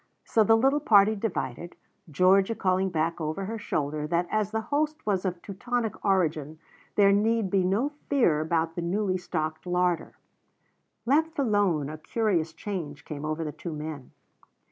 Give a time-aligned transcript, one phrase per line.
[0.25, 1.75] So the little party divided,
[2.09, 6.57] Georgia calling back over her shoulder that as the host was of Teutonic origin,
[6.95, 10.17] there need be no fear about the newly stocked larder.
[11.05, 14.09] Left alone a curious change came over the two men.